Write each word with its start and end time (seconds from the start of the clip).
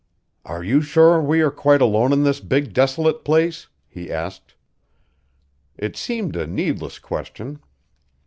"Are 0.45 0.63
you 0.63 0.81
sure 0.81 1.21
we 1.21 1.41
are 1.41 1.51
quite 1.51 1.79
alone 1.79 2.11
in 2.11 2.23
this 2.23 2.39
big, 2.39 2.73
desolate 2.73 3.23
place?" 3.23 3.67
he 3.87 4.11
asked. 4.11 4.55
It 5.77 5.95
seemed 5.95 6.35
a 6.35 6.47
needless 6.47 6.97
question. 6.97 7.59